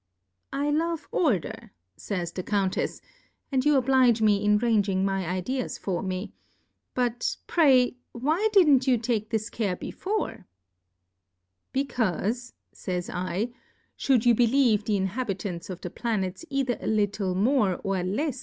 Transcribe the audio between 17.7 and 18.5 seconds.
or lefs than Plurality ^/ W O R L D S.